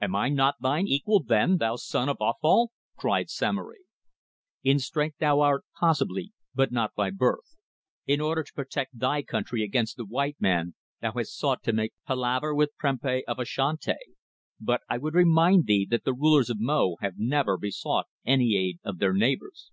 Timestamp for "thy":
8.98-9.20